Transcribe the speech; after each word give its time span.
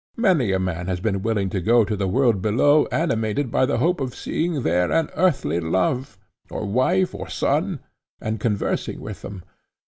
Many 0.17 0.51
a 0.51 0.57
man 0.57 0.87
has 0.87 0.99
been 0.99 1.21
willing 1.21 1.51
to 1.51 1.61
go 1.61 1.85
to 1.85 1.95
the 1.95 2.07
world 2.07 2.41
below 2.41 2.87
animated 2.91 3.51
by 3.51 3.67
the 3.67 3.77
hope 3.77 3.99
of 4.01 4.15
seeing 4.15 4.63
there 4.63 4.91
an 4.91 5.11
earthly 5.15 5.59
love, 5.59 6.17
or 6.49 6.65
wife, 6.65 7.13
or 7.13 7.29
son, 7.29 7.81
and 8.19 8.39
conversing 8.39 8.99
with 8.99 9.21
them. 9.21 9.43